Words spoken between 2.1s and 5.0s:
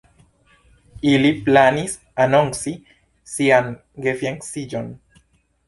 anonci sian gefianĉiĝon.